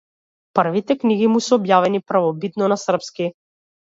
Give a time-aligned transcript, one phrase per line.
[0.59, 3.31] Првите книги му се објавени првобитно на српски.